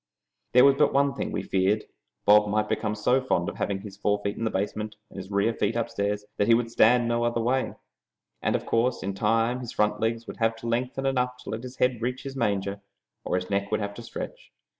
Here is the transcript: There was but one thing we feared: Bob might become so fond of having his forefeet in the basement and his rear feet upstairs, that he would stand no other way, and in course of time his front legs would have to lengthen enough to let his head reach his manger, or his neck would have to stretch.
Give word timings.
There 0.53 0.65
was 0.65 0.77
but 0.79 0.93
one 0.93 1.13
thing 1.13 1.31
we 1.31 1.43
feared: 1.43 1.83
Bob 2.25 2.49
might 2.49 2.67
become 2.67 2.95
so 2.95 3.21
fond 3.21 3.47
of 3.47 3.57
having 3.57 3.81
his 3.81 3.97
forefeet 3.97 4.35
in 4.35 4.45
the 4.45 4.49
basement 4.49 4.95
and 5.11 5.17
his 5.17 5.29
rear 5.29 5.53
feet 5.53 5.75
upstairs, 5.75 6.25
that 6.37 6.47
he 6.47 6.55
would 6.55 6.71
stand 6.71 7.07
no 7.07 7.23
other 7.23 7.39
way, 7.39 7.75
and 8.41 8.55
in 8.55 8.65
course 8.65 9.03
of 9.03 9.13
time 9.13 9.59
his 9.59 9.71
front 9.73 9.99
legs 9.99 10.25
would 10.25 10.37
have 10.37 10.55
to 10.55 10.67
lengthen 10.67 11.05
enough 11.05 11.37
to 11.43 11.51
let 11.51 11.61
his 11.61 11.77
head 11.77 12.01
reach 12.01 12.23
his 12.23 12.35
manger, 12.35 12.81
or 13.23 13.35
his 13.35 13.51
neck 13.51 13.69
would 13.69 13.79
have 13.79 13.93
to 13.93 14.01
stretch. 14.01 14.51